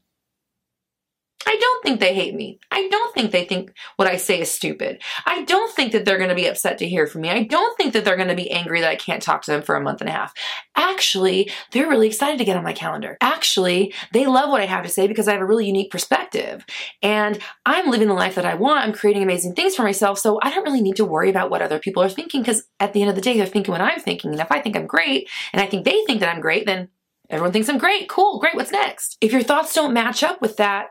I 1.46 1.58
don't 1.60 1.84
think 1.84 2.00
they 2.00 2.14
hate 2.14 2.34
me. 2.34 2.60
I 2.72 2.88
don't 2.88 3.14
think 3.14 3.32
they 3.32 3.46
think 3.46 3.72
what 3.98 4.08
I 4.08 4.18
say 4.18 4.42
is 4.42 4.52
stupid. 4.52 5.02
I 5.26 5.44
don't 5.44 5.74
think 5.76 5.92
that 5.92 6.06
they're 6.06 6.18
going 6.18 6.30
to 6.30 6.36
be 6.36 6.48
upset 6.48 6.78
to 6.80 6.88
hear 6.88 7.08
from 7.08 7.22
me. 7.22 7.30
I 7.30 7.44
don't 7.44 7.78
think 7.78 7.94
that 7.94 8.04
they're 8.04 8.16
going 8.16 8.30
to 8.30 8.36
be 8.36 8.52
angry 8.52 8.82
that 8.82 8.90
I 8.90 8.96
can't 8.96 9.22
talk 9.22 9.44
to 9.44 9.52
them 9.52 9.62
for 9.62 9.76
a 9.76 9.82
month 9.82 10.02
and 10.02 10.10
a 10.10 10.14
half. 10.14 10.34
Actually, 10.76 11.52
they're 11.72 11.88
really 11.88 12.08
excited 12.08 12.40
to 12.40 12.46
get 12.46 12.58
on 12.58 12.64
my 12.64 12.74
calendar. 12.74 13.18
Actually, 13.22 13.94
they 14.12 14.26
love 14.26 14.50
what 14.50 14.62
I 14.62 14.66
have 14.66 14.84
to 14.84 14.90
say 14.90 15.08
because 15.08 15.28
I 15.28 15.34
have 15.34 15.42
a 15.42 15.46
really 15.46 15.68
unique 15.68 15.92
perspective. 15.92 16.66
And 17.02 17.40
I'm 17.66 17.90
living 17.90 18.08
the 18.08 18.14
life 18.14 18.36
that 18.36 18.46
I 18.46 18.56
want. 18.56 18.84
I'm 18.84 18.94
creating 18.94 19.24
amazing 19.24 19.54
things 19.54 19.76
for 19.76 19.84
myself. 19.84 20.18
So 20.20 20.40
I 20.42 20.50
don't 20.50 20.64
really 20.64 20.82
need 20.82 20.96
to 20.98 21.06
worry 21.06 21.30
about 21.30 21.50
what 21.50 21.62
other 21.62 21.80
people 21.80 22.02
are 22.02 22.10
thinking 22.10 22.42
because 22.42 22.64
at 22.80 22.94
the 22.94 23.02
end 23.02 23.10
of 23.10 23.16
the 23.16 23.22
day, 23.22 23.38
they're 23.38 23.46
thinking 23.46 23.72
what 23.72 23.82
I'm 23.82 24.00
thinking. 24.00 24.32
And 24.32 24.40
if 24.40 24.52
I 24.52 24.62
think 24.62 24.76
I'm 24.76 24.88
great 24.88 25.30
and 25.54 25.62
I 25.62 25.68
think 25.68 25.86
they 25.86 26.04
think 26.06 26.20
that 26.22 26.34
I'm 26.34 26.42
great, 26.42 26.66
then 26.66 26.90
everyone 27.30 27.52
thinks 27.52 27.70
I'm 27.70 27.78
great. 27.78 28.10
Cool. 28.10 28.40
Great. 28.40 28.56
What's 28.56 28.72
next? 28.72 29.18
If 29.22 29.32
your 29.32 29.44
thoughts 29.44 29.74
don't 29.74 29.94
match 29.94 30.24
up 30.24 30.42
with 30.42 30.58
that, 30.58 30.88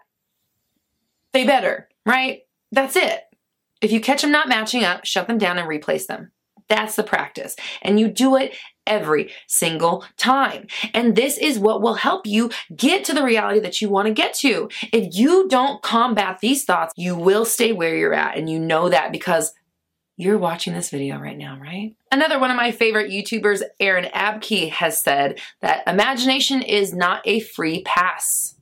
they 1.34 1.44
better, 1.44 1.88
right? 2.06 2.42
That's 2.72 2.96
it. 2.96 3.20
If 3.82 3.92
you 3.92 4.00
catch 4.00 4.22
them 4.22 4.32
not 4.32 4.48
matching 4.48 4.84
up, 4.84 5.04
shut 5.04 5.26
them 5.26 5.36
down 5.36 5.58
and 5.58 5.68
replace 5.68 6.06
them. 6.06 6.32
That's 6.68 6.96
the 6.96 7.02
practice. 7.02 7.56
And 7.82 8.00
you 8.00 8.08
do 8.08 8.36
it 8.36 8.56
every 8.86 9.30
single 9.46 10.04
time. 10.16 10.66
And 10.94 11.14
this 11.14 11.36
is 11.36 11.58
what 11.58 11.82
will 11.82 11.94
help 11.94 12.26
you 12.26 12.50
get 12.74 13.04
to 13.04 13.12
the 13.12 13.22
reality 13.22 13.60
that 13.60 13.82
you 13.82 13.90
want 13.90 14.08
to 14.08 14.14
get 14.14 14.32
to. 14.36 14.70
If 14.92 15.14
you 15.14 15.46
don't 15.48 15.82
combat 15.82 16.38
these 16.40 16.64
thoughts, 16.64 16.94
you 16.96 17.16
will 17.16 17.44
stay 17.44 17.72
where 17.72 17.96
you're 17.96 18.14
at. 18.14 18.38
And 18.38 18.48
you 18.48 18.58
know 18.58 18.88
that 18.88 19.12
because 19.12 19.52
you're 20.16 20.38
watching 20.38 20.72
this 20.72 20.90
video 20.90 21.18
right 21.18 21.36
now, 21.36 21.58
right? 21.60 21.94
Another 22.10 22.38
one 22.38 22.50
of 22.50 22.56
my 22.56 22.70
favorite 22.70 23.10
YouTubers, 23.10 23.62
Aaron 23.80 24.04
Abke, 24.14 24.70
has 24.70 25.02
said 25.02 25.40
that 25.60 25.86
imagination 25.86 26.62
is 26.62 26.94
not 26.94 27.20
a 27.26 27.40
free 27.40 27.82
pass 27.82 28.53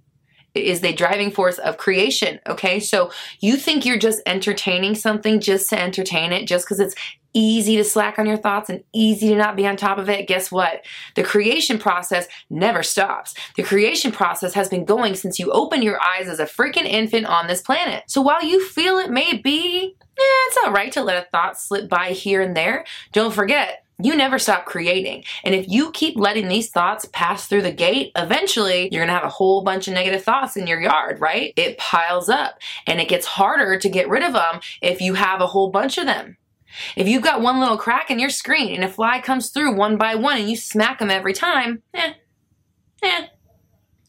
is 0.54 0.80
the 0.80 0.92
driving 0.92 1.30
force 1.30 1.58
of 1.58 1.78
creation. 1.78 2.40
Okay. 2.46 2.80
So 2.80 3.10
you 3.40 3.56
think 3.56 3.84
you're 3.84 3.98
just 3.98 4.20
entertaining 4.26 4.94
something 4.94 5.40
just 5.40 5.68
to 5.70 5.80
entertain 5.80 6.32
it, 6.32 6.46
just 6.46 6.66
because 6.66 6.80
it's 6.80 6.94
easy 7.34 7.76
to 7.76 7.84
slack 7.84 8.18
on 8.18 8.26
your 8.26 8.36
thoughts 8.36 8.68
and 8.68 8.84
easy 8.92 9.28
to 9.28 9.36
not 9.36 9.56
be 9.56 9.66
on 9.66 9.76
top 9.76 9.98
of 9.98 10.08
it. 10.08 10.28
Guess 10.28 10.52
what? 10.52 10.84
The 11.14 11.22
creation 11.22 11.78
process 11.78 12.28
never 12.50 12.82
stops. 12.82 13.34
The 13.56 13.62
creation 13.62 14.12
process 14.12 14.52
has 14.54 14.68
been 14.68 14.84
going 14.84 15.14
since 15.14 15.38
you 15.38 15.50
opened 15.50 15.84
your 15.84 15.98
eyes 16.02 16.28
as 16.28 16.40
a 16.40 16.44
freaking 16.44 16.84
infant 16.84 17.26
on 17.26 17.46
this 17.46 17.62
planet. 17.62 18.04
So 18.06 18.20
while 18.20 18.44
you 18.44 18.62
feel 18.66 18.98
it 18.98 19.10
may 19.10 19.38
be, 19.38 19.96
yeah, 20.18 20.48
it's 20.48 20.58
all 20.62 20.72
right 20.72 20.92
to 20.92 21.02
let 21.02 21.24
a 21.24 21.28
thought 21.30 21.58
slip 21.58 21.88
by 21.88 22.10
here 22.10 22.42
and 22.42 22.54
there. 22.54 22.84
Don't 23.12 23.32
forget, 23.32 23.81
you 24.00 24.16
never 24.16 24.38
stop 24.38 24.64
creating. 24.64 25.24
And 25.44 25.54
if 25.54 25.68
you 25.68 25.90
keep 25.92 26.16
letting 26.16 26.48
these 26.48 26.70
thoughts 26.70 27.06
pass 27.12 27.46
through 27.46 27.62
the 27.62 27.72
gate, 27.72 28.12
eventually 28.16 28.88
you're 28.90 29.02
gonna 29.02 29.12
have 29.12 29.24
a 29.24 29.28
whole 29.28 29.62
bunch 29.62 29.88
of 29.88 29.94
negative 29.94 30.22
thoughts 30.22 30.56
in 30.56 30.66
your 30.66 30.80
yard, 30.80 31.20
right? 31.20 31.52
It 31.56 31.78
piles 31.78 32.28
up 32.28 32.58
and 32.86 33.00
it 33.00 33.08
gets 33.08 33.26
harder 33.26 33.78
to 33.78 33.88
get 33.88 34.08
rid 34.08 34.22
of 34.22 34.32
them 34.32 34.60
if 34.80 35.00
you 35.00 35.14
have 35.14 35.40
a 35.40 35.46
whole 35.46 35.70
bunch 35.70 35.98
of 35.98 36.06
them. 36.06 36.36
If 36.96 37.06
you've 37.06 37.22
got 37.22 37.42
one 37.42 37.60
little 37.60 37.76
crack 37.76 38.10
in 38.10 38.18
your 38.18 38.30
screen 38.30 38.74
and 38.74 38.84
a 38.84 38.88
fly 38.88 39.20
comes 39.20 39.50
through 39.50 39.76
one 39.76 39.98
by 39.98 40.14
one 40.14 40.38
and 40.38 40.48
you 40.48 40.56
smack 40.56 40.98
them 40.98 41.10
every 41.10 41.34
time, 41.34 41.82
eh, 41.92 42.14
eh, 43.02 43.26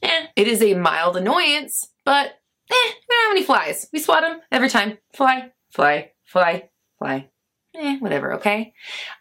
eh. 0.02 0.28
It 0.36 0.48
is 0.48 0.62
a 0.62 0.74
mild 0.76 1.18
annoyance, 1.18 1.90
but 2.06 2.28
eh, 2.72 2.74
we 2.74 3.06
don't 3.10 3.24
have 3.26 3.32
any 3.32 3.44
flies. 3.44 3.90
We 3.92 4.00
swat 4.00 4.22
them 4.22 4.40
every 4.50 4.70
time. 4.70 4.98
Fly, 5.14 5.52
fly, 5.72 6.12
fly, 6.24 6.70
fly 6.98 7.30
eh, 7.76 7.98
whatever, 8.00 8.34
okay? 8.36 8.74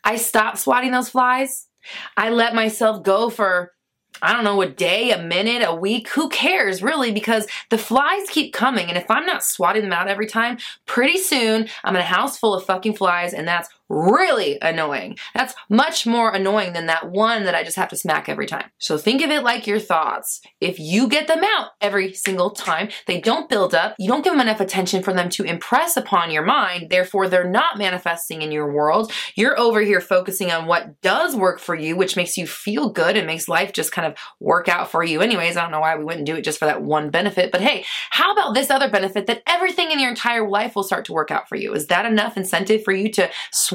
I 0.05 0.17
stopped 0.17 0.59
swatting 0.59 0.93
those 0.93 1.09
flies. 1.09 1.69
I 2.17 2.31
let 2.31 2.55
myself 2.55 3.03
go 3.03 3.31
for 3.31 3.73
I 4.21 4.33
don't 4.33 4.45
know, 4.45 4.61
a 4.63 4.69
day, 4.69 5.11
a 5.11 5.21
minute, 5.21 5.65
a 5.67 5.75
week. 5.75 6.09
Who 6.11 6.29
cares 6.29 6.83
really? 6.83 7.11
Because 7.11 7.47
the 7.71 7.79
flies 7.79 8.29
keep 8.29 8.53
coming. 8.53 8.89
And 8.89 8.99
if 8.99 9.11
I'm 9.11 9.27
not 9.27 9.43
swatting 9.43 9.83
them 9.83 9.93
out 9.93 10.07
every 10.07 10.27
time, 10.27 10.59
pretty 10.87 11.19
soon 11.19 11.69
I'm 11.83 11.97
in 11.97 12.03
a 12.03 12.05
house 12.05 12.39
full 12.39 12.55
of 12.55 12.65
fucking 12.65 12.95
flies 12.95 13.33
and 13.33 13.49
that's 13.49 13.69
really 13.93 14.59
annoying. 14.63 15.17
That's 15.35 15.55
much 15.69 16.07
more 16.07 16.33
annoying 16.33 16.73
than 16.73 16.87
that 16.87 17.11
one 17.11 17.45
that 17.45 17.55
I 17.55 17.63
just 17.63 17.77
have 17.77 17.91
to 17.91 17.97
smack 17.97 18.29
every 18.29 18.47
time. 18.47 18.71
So 18.79 18.97
think 18.97 19.23
of 19.23 19.31
it 19.31 19.45
like 19.45 19.67
your 19.67 19.79
thoughts. 19.79 20.41
If 20.61 20.81
you 20.81 21.09
get 21.09 21.29
them 21.29 21.45
out 21.45 21.69
every 21.81 22.15
single 22.15 22.51
time, 22.51 22.89
they 23.07 23.21
don't 23.21 23.51
build 23.51 23.75
up, 23.75 23.95
you 23.99 24.09
don't 24.09 24.25
give 24.25 24.33
them 24.33 24.41
enough 24.41 24.61
attention 24.61 25.03
for 25.03 25.13
them 25.13 25.29
to 25.31 25.45
impress 25.45 25.97
upon 25.97 26.31
your 26.31 26.43
mind, 26.43 26.89
therefore 26.89 27.29
they're 27.29 27.49
not 27.49 27.77
manifesting 27.77 28.41
in 28.41 28.51
your 28.51 28.73
world. 28.73 29.13
You're 29.35 29.59
over 29.61 29.81
here 29.83 30.01
focusing 30.01 30.51
on 30.51 30.67
what 30.67 31.01
does 31.03 31.37
work 31.37 31.61
for 31.61 31.75
you, 31.75 31.95
which 31.95 32.17
makes 32.17 32.39
you 32.39 32.47
feel 32.47 32.89
good 32.89 33.17
and 33.17 33.27
makes 33.27 33.47
life 33.47 33.73
just 33.73 33.93
kind 33.93 34.07
of 34.11 34.17
work 34.41 34.69
out 34.69 34.91
for 34.91 35.05
you 35.05 35.21
anyways. 35.21 35.59
I 35.59 35.63
don't 35.63 35.71
know 35.71 35.81
why 35.81 35.97
we 35.97 36.05
wouldn't 36.05 36.27
do 36.27 36.37
it 36.37 36.45
just 36.45 36.59
for 36.59 36.65
that 36.65 36.83
one 36.83 37.11
benefit, 37.11 37.53
but 37.53 37.61
hey, 37.61 37.85
how 38.11 38.33
about 38.33 38.55
this 38.55 38.71
other 38.71 38.89
benefit 38.89 39.27
that 39.27 39.43
everything 39.47 39.91
in 39.91 39.99
your 39.99 40.11
entire 40.11 40.49
life 40.49 40.75
will 40.75 40.83
start 40.83 41.05
to 41.07 41.13
work 41.13 41.31
out 41.31 41.47
for 41.47 41.57
you? 41.57 41.75
Is 41.75 41.89
that 41.89 42.07
enough 42.07 42.39
incentive 42.39 42.83
for 42.85 42.93
you 42.93 43.11
to 43.13 43.29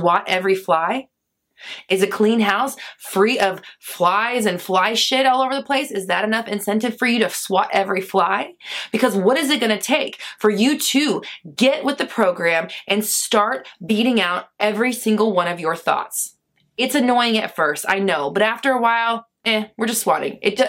swat 0.08 0.24
every 0.26 0.56
fly? 0.56 1.10
Is 1.90 2.02
a 2.02 2.08
clean 2.08 2.40
house 2.40 2.78
free 2.98 3.40
of 3.40 3.62
flies 3.82 4.46
and 4.46 4.62
fly 4.62 4.94
shit 4.94 5.26
all 5.26 5.42
over 5.42 5.54
the 5.54 5.64
place? 5.64 5.92
Is 5.92 6.08
that 6.08 6.24
enough 6.24 6.48
incentive 6.48 6.98
for 6.98 7.08
you 7.08 7.20
to 7.20 7.30
swat 7.30 7.70
every 7.74 8.00
fly? 8.00 8.54
Because 8.94 9.18
what 9.18 9.38
is 9.38 9.50
it 9.50 9.60
going 9.60 9.78
to 9.78 9.84
take 9.84 10.22
for 10.40 10.50
you 10.50 10.80
to 10.80 11.22
get 11.56 11.84
with 11.84 11.98
the 11.98 12.06
program 12.06 12.70
and 12.88 13.04
start 13.04 13.68
beating 13.86 14.22
out 14.22 14.46
every 14.62 14.94
single 14.94 15.34
one 15.34 15.50
of 15.50 15.60
your 15.60 15.76
thoughts? 15.76 16.38
It's 16.78 16.96
annoying 16.96 17.38
at 17.38 17.56
first, 17.56 17.84
I 17.90 18.00
know, 18.00 18.30
but 18.30 18.44
after 18.44 18.72
a 18.72 18.82
while, 18.82 19.28
eh, 19.44 19.66
we're 19.78 19.88
just 19.88 20.04
swatting. 20.04 20.40
It 20.42 20.62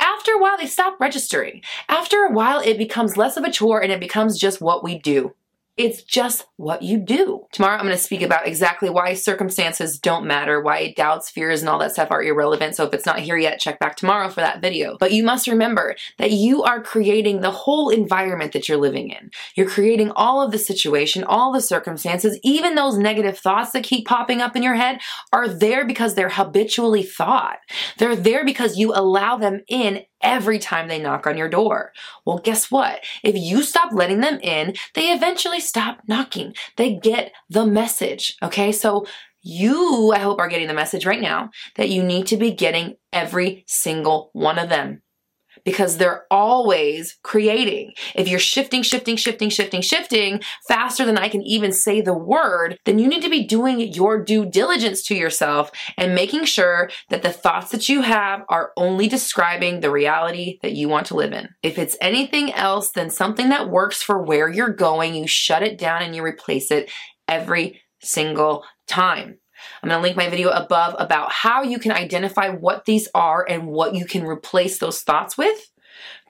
after 0.00 0.32
a 0.32 0.40
while 0.40 0.56
they 0.56 0.66
stop 0.66 0.98
registering. 0.98 1.62
After 1.88 2.24
a 2.24 2.32
while 2.32 2.60
it 2.60 2.78
becomes 2.78 3.16
less 3.16 3.36
of 3.36 3.44
a 3.44 3.52
chore 3.52 3.82
and 3.82 3.92
it 3.92 4.00
becomes 4.00 4.36
just 4.36 4.60
what 4.60 4.82
we 4.82 4.98
do. 4.98 5.34
It's 5.76 6.02
just 6.02 6.46
what 6.56 6.82
you 6.82 6.98
do. 6.98 7.46
Tomorrow 7.52 7.76
I'm 7.76 7.86
going 7.86 7.96
to 7.96 8.02
speak 8.02 8.20
about 8.20 8.46
exactly 8.46 8.90
why 8.90 9.14
circumstances 9.14 9.98
don't 9.98 10.26
matter, 10.26 10.60
why 10.60 10.92
doubts, 10.94 11.30
fears, 11.30 11.62
and 11.62 11.70
all 11.70 11.78
that 11.78 11.92
stuff 11.92 12.10
are 12.10 12.22
irrelevant. 12.22 12.76
So 12.76 12.84
if 12.84 12.92
it's 12.92 13.06
not 13.06 13.20
here 13.20 13.38
yet, 13.38 13.60
check 13.60 13.78
back 13.78 13.96
tomorrow 13.96 14.28
for 14.28 14.40
that 14.40 14.60
video. 14.60 14.98
But 14.98 15.12
you 15.12 15.22
must 15.24 15.46
remember 15.46 15.94
that 16.18 16.32
you 16.32 16.62
are 16.64 16.82
creating 16.82 17.40
the 17.40 17.50
whole 17.50 17.88
environment 17.88 18.52
that 18.52 18.68
you're 18.68 18.76
living 18.76 19.08
in. 19.10 19.30
You're 19.54 19.70
creating 19.70 20.10
all 20.10 20.42
of 20.42 20.52
the 20.52 20.58
situation, 20.58 21.24
all 21.24 21.50
the 21.50 21.62
circumstances, 21.62 22.38
even 22.42 22.74
those 22.74 22.98
negative 22.98 23.38
thoughts 23.38 23.70
that 23.70 23.84
keep 23.84 24.06
popping 24.06 24.42
up 24.42 24.56
in 24.56 24.62
your 24.62 24.74
head 24.74 25.00
are 25.32 25.48
there 25.48 25.86
because 25.86 26.14
they're 26.14 26.28
habitually 26.28 27.02
thought. 27.02 27.58
They're 27.96 28.16
there 28.16 28.44
because 28.44 28.76
you 28.76 28.92
allow 28.92 29.38
them 29.38 29.62
in 29.66 30.02
every 30.22 30.58
time 30.58 30.88
they 30.88 31.00
knock 31.00 31.26
on 31.26 31.36
your 31.36 31.48
door. 31.48 31.92
Well, 32.24 32.38
guess 32.38 32.70
what? 32.70 33.00
If 33.22 33.36
you 33.36 33.62
stop 33.62 33.92
letting 33.92 34.20
them 34.20 34.38
in, 34.40 34.74
they 34.94 35.12
eventually 35.12 35.60
stop 35.60 36.00
knocking. 36.06 36.54
They 36.76 36.94
get 36.94 37.32
the 37.48 37.66
message. 37.66 38.36
Okay. 38.42 38.72
So 38.72 39.06
you, 39.42 40.12
I 40.14 40.18
hope, 40.18 40.38
are 40.38 40.48
getting 40.48 40.68
the 40.68 40.74
message 40.74 41.06
right 41.06 41.20
now 41.20 41.50
that 41.76 41.88
you 41.88 42.02
need 42.02 42.26
to 42.28 42.36
be 42.36 42.50
getting 42.50 42.96
every 43.12 43.64
single 43.66 44.30
one 44.32 44.58
of 44.58 44.68
them 44.68 45.02
because 45.64 45.96
they're 45.96 46.26
always 46.30 47.18
creating. 47.22 47.92
If 48.14 48.28
you're 48.28 48.38
shifting, 48.38 48.82
shifting, 48.82 49.16
shifting, 49.16 49.50
shifting, 49.50 49.82
shifting 49.82 50.40
faster 50.68 51.04
than 51.04 51.18
I 51.18 51.28
can 51.28 51.42
even 51.42 51.72
say 51.72 52.00
the 52.00 52.16
word, 52.16 52.78
then 52.84 52.98
you 52.98 53.08
need 53.08 53.22
to 53.22 53.30
be 53.30 53.44
doing 53.44 53.80
your 53.80 54.22
due 54.22 54.46
diligence 54.46 55.02
to 55.04 55.14
yourself 55.14 55.70
and 55.96 56.14
making 56.14 56.44
sure 56.44 56.90
that 57.08 57.22
the 57.22 57.32
thoughts 57.32 57.70
that 57.70 57.88
you 57.88 58.02
have 58.02 58.42
are 58.48 58.72
only 58.76 59.08
describing 59.08 59.80
the 59.80 59.90
reality 59.90 60.58
that 60.62 60.72
you 60.72 60.88
want 60.88 61.06
to 61.06 61.16
live 61.16 61.32
in. 61.32 61.48
If 61.62 61.78
it's 61.78 61.96
anything 62.00 62.52
else 62.52 62.90
than 62.90 63.10
something 63.10 63.48
that 63.50 63.70
works 63.70 64.02
for 64.02 64.22
where 64.22 64.48
you're 64.48 64.72
going, 64.72 65.14
you 65.14 65.26
shut 65.26 65.62
it 65.62 65.78
down 65.78 66.02
and 66.02 66.14
you 66.14 66.22
replace 66.22 66.70
it 66.70 66.90
every 67.28 67.80
single 68.02 68.64
time. 68.86 69.38
I'm 69.82 69.88
going 69.88 69.98
to 69.98 70.02
link 70.02 70.16
my 70.16 70.28
video 70.28 70.50
above 70.50 70.94
about 70.98 71.32
how 71.32 71.62
you 71.62 71.78
can 71.78 71.92
identify 71.92 72.48
what 72.48 72.84
these 72.84 73.08
are 73.14 73.46
and 73.48 73.66
what 73.66 73.94
you 73.94 74.04
can 74.04 74.24
replace 74.24 74.78
those 74.78 75.02
thoughts 75.02 75.38
with. 75.38 75.70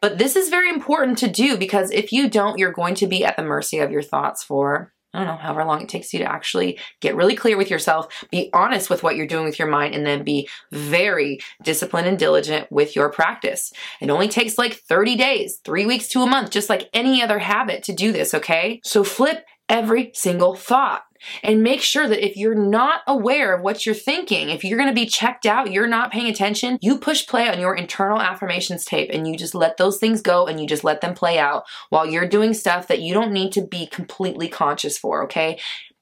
But 0.00 0.18
this 0.18 0.36
is 0.36 0.48
very 0.48 0.70
important 0.70 1.18
to 1.18 1.28
do 1.28 1.56
because 1.56 1.90
if 1.90 2.12
you 2.12 2.30
don't, 2.30 2.58
you're 2.58 2.72
going 2.72 2.94
to 2.96 3.06
be 3.06 3.24
at 3.24 3.36
the 3.36 3.42
mercy 3.42 3.78
of 3.78 3.90
your 3.90 4.02
thoughts 4.02 4.42
for 4.42 4.92
I 5.12 5.18
don't 5.18 5.26
know, 5.26 5.36
however 5.36 5.64
long 5.64 5.82
it 5.82 5.88
takes 5.88 6.12
you 6.12 6.20
to 6.20 6.30
actually 6.30 6.78
get 7.00 7.16
really 7.16 7.34
clear 7.34 7.56
with 7.56 7.68
yourself, 7.68 8.24
be 8.30 8.48
honest 8.52 8.88
with 8.88 9.02
what 9.02 9.16
you're 9.16 9.26
doing 9.26 9.44
with 9.44 9.58
your 9.58 9.66
mind, 9.66 9.92
and 9.92 10.06
then 10.06 10.22
be 10.22 10.48
very 10.70 11.40
disciplined 11.64 12.06
and 12.06 12.18
diligent 12.18 12.70
with 12.70 12.94
your 12.94 13.10
practice. 13.10 13.72
It 14.00 14.08
only 14.08 14.28
takes 14.28 14.56
like 14.56 14.74
30 14.74 15.16
days, 15.16 15.60
three 15.64 15.84
weeks 15.84 16.06
to 16.08 16.22
a 16.22 16.26
month, 16.26 16.50
just 16.50 16.70
like 16.70 16.88
any 16.92 17.22
other 17.22 17.40
habit 17.40 17.82
to 17.84 17.92
do 17.92 18.12
this, 18.12 18.34
okay? 18.34 18.80
So 18.84 19.02
flip 19.02 19.44
every 19.70 20.10
single 20.12 20.54
thought. 20.54 21.04
And 21.42 21.62
make 21.62 21.82
sure 21.82 22.08
that 22.08 22.26
if 22.26 22.36
you're 22.36 22.54
not 22.54 23.02
aware 23.06 23.54
of 23.54 23.62
what 23.62 23.84
you're 23.84 23.94
thinking, 23.94 24.48
if 24.48 24.64
you're 24.64 24.78
to 24.78 24.94
be 24.94 25.06
checked 25.06 25.44
out, 25.44 25.70
you're 25.70 25.86
not 25.86 26.10
paying 26.10 26.28
attention, 26.28 26.78
you 26.80 26.98
push 26.98 27.26
play 27.26 27.46
on 27.48 27.60
your 27.60 27.76
internal 27.76 28.18
affirmations 28.18 28.86
tape 28.86 29.10
and 29.12 29.28
you 29.28 29.36
just 29.36 29.54
let 29.54 29.76
those 29.76 29.98
things 29.98 30.22
go 30.22 30.46
and 30.46 30.58
you 30.58 30.66
just 30.66 30.82
let 30.82 31.02
them 31.02 31.14
play 31.14 31.38
out 31.38 31.64
while 31.90 32.06
you're 32.06 32.26
doing 32.26 32.54
stuff 32.54 32.88
that 32.88 33.02
you 33.02 33.12
don't 33.12 33.32
need 33.32 33.52
to 33.52 33.60
be 33.60 33.86
completely 33.86 34.48
conscious 34.48 34.96
for, 34.96 35.22
okay? 35.24 35.58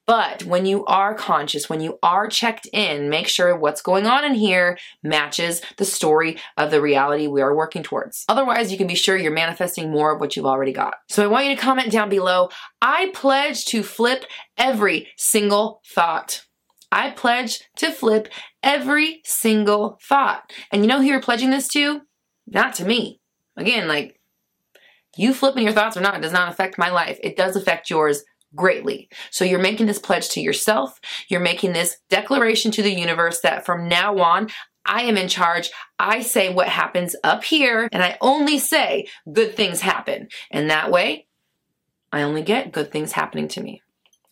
But 0.08 0.42
when 0.44 0.64
you 0.64 0.86
are 0.86 1.14
conscious, 1.14 1.68
when 1.68 1.82
you 1.82 1.98
are 2.02 2.28
checked 2.28 2.66
in, 2.72 3.10
make 3.10 3.28
sure 3.28 3.54
what's 3.54 3.82
going 3.82 4.06
on 4.06 4.24
in 4.24 4.32
here 4.32 4.78
matches 5.02 5.60
the 5.76 5.84
story 5.84 6.38
of 6.56 6.70
the 6.70 6.80
reality 6.80 7.26
we 7.26 7.42
are 7.42 7.54
working 7.54 7.82
towards. 7.82 8.24
Otherwise, 8.26 8.72
you 8.72 8.78
can 8.78 8.86
be 8.86 8.94
sure 8.94 9.18
you're 9.18 9.30
manifesting 9.30 9.90
more 9.90 10.14
of 10.14 10.18
what 10.18 10.34
you've 10.34 10.46
already 10.46 10.72
got. 10.72 10.94
So 11.10 11.22
I 11.22 11.26
want 11.26 11.44
you 11.44 11.54
to 11.54 11.60
comment 11.60 11.92
down 11.92 12.08
below. 12.08 12.48
I 12.80 13.10
pledge 13.12 13.66
to 13.66 13.82
flip 13.82 14.24
every 14.56 15.08
single 15.18 15.82
thought. 15.86 16.46
I 16.90 17.10
pledge 17.10 17.60
to 17.76 17.90
flip 17.90 18.28
every 18.62 19.20
single 19.26 19.98
thought. 20.02 20.50
And 20.72 20.82
you 20.82 20.88
know 20.88 21.02
who 21.02 21.06
you're 21.06 21.20
pledging 21.20 21.50
this 21.50 21.68
to? 21.68 22.00
Not 22.46 22.72
to 22.76 22.86
me. 22.86 23.20
Again, 23.58 23.86
like, 23.86 24.18
you 25.18 25.34
flipping 25.34 25.64
your 25.64 25.74
thoughts 25.74 25.98
or 25.98 26.00
not 26.00 26.22
does 26.22 26.32
not 26.32 26.48
affect 26.48 26.78
my 26.78 26.88
life. 26.88 27.18
It 27.22 27.36
does 27.36 27.56
affect 27.56 27.90
yours 27.90 28.24
greatly. 28.54 29.08
So 29.30 29.44
you're 29.44 29.58
making 29.58 29.86
this 29.86 29.98
pledge 29.98 30.28
to 30.30 30.40
yourself. 30.40 31.00
You're 31.28 31.40
making 31.40 31.72
this 31.72 31.98
declaration 32.08 32.70
to 32.72 32.82
the 32.82 32.94
universe 32.94 33.40
that 33.40 33.66
from 33.66 33.88
now 33.88 34.18
on, 34.18 34.48
I 34.84 35.02
am 35.02 35.18
in 35.18 35.28
charge. 35.28 35.70
I 35.98 36.22
say 36.22 36.52
what 36.52 36.68
happens 36.68 37.14
up 37.22 37.44
here, 37.44 37.88
and 37.92 38.02
I 38.02 38.16
only 38.22 38.58
say 38.58 39.08
good 39.30 39.54
things 39.54 39.82
happen. 39.82 40.28
And 40.50 40.70
that 40.70 40.90
way, 40.90 41.26
I 42.10 42.22
only 42.22 42.42
get 42.42 42.72
good 42.72 42.90
things 42.90 43.12
happening 43.12 43.48
to 43.48 43.62
me. 43.62 43.82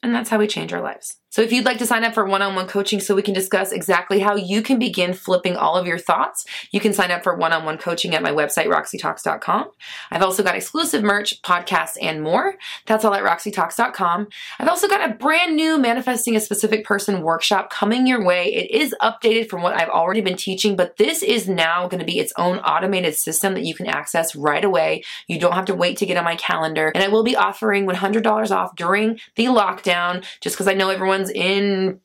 And 0.03 0.15
that's 0.15 0.31
how 0.31 0.39
we 0.39 0.47
change 0.47 0.73
our 0.73 0.81
lives. 0.81 1.17
So 1.31 1.43
if 1.43 1.53
you'd 1.53 1.67
like 1.67 1.79
to 1.79 1.87
sign 1.87 2.05
up 2.05 2.15
for 2.15 2.25
one-on-one 2.25 2.67
coaching 2.67 2.99
so 2.99 3.15
we 3.15 3.23
can 3.23 3.35
discuss 3.35 3.73
exactly 3.73 4.21
how 4.21 4.37
you 4.37 4.63
can 4.63 4.79
begin 4.79 5.13
flipping 5.13 5.57
all 5.57 5.77
of 5.77 5.87
your 5.87 5.99
thoughts, 5.99 6.47
you 6.71 6.81
can 6.81 6.93
sign 6.93 7.11
up 7.11 7.23
for 7.23 7.37
one-on-one 7.37 7.79
coaching 7.79 8.15
at 8.15 8.23
my 8.23 8.31
website, 8.31 8.67
roxytalks.com. 8.67 9.71
I've 10.11 10.23
also 10.23 10.43
got 10.43 10.57
exclusive 10.57 11.03
merch, 11.03 11.43
podcasts, 11.43 11.99
and 12.01 12.23
more. 12.23 12.55
That's 12.87 13.05
all 13.05 13.13
at 13.13 13.23
roxytalks.com. 13.23 14.29
I've 14.59 14.69
also 14.69 14.89
got 14.89 15.09
a 15.09 15.15
brand 15.15 15.57
new 15.57 15.77
Manifesting 15.79 16.37
a 16.37 16.41
Specific 16.41 16.85
Person 16.85 17.23
workshop 17.23 17.71
coming 17.71 18.07
your 18.07 18.25
way. 18.25 18.55
It 18.55 18.71
is 18.71 18.95
updated 19.03 19.51
from 19.51 19.63
what 19.63 19.75
I've 19.75 19.91
already 19.91 20.21
been 20.21 20.37
teaching, 20.37 20.77
but 20.77 20.97
this 20.97 21.23
is 21.23 21.49
now 21.49 21.89
going 21.89 22.01
to 22.01 22.07
be 22.07 22.19
its 22.19 22.33
own 22.39 22.59
automated 22.61 23.15
system 23.15 23.55
that 23.55 23.65
you 23.65 23.75
can 23.75 23.87
access 23.87 24.35
right 24.35 24.65
away. 24.65 25.03
You 25.27 25.39
don't 25.39 25.53
have 25.53 25.67
to 25.67 25.75
wait 25.75 25.99
to 25.99 26.07
get 26.07 26.17
on 26.17 26.25
my 26.25 26.37
calendar. 26.37 26.93
And 26.95 27.05
I 27.05 27.09
will 27.09 27.25
be 27.25 27.37
offering 27.37 27.87
$100 27.87 28.51
off 28.51 28.75
during 28.77 29.19
the 29.35 29.47
lockdown 29.47 30.25
just 30.41 30.57
because 30.57 30.69
I 30.69 30.75
know 30.75 30.91
in 31.31 32.01